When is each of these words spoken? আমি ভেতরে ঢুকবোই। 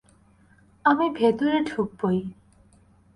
আমি 0.85 1.05
ভেতরে 1.09 1.57
ঢুকবোই। 1.61 2.19